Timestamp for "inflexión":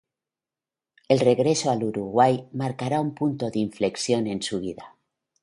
3.59-4.25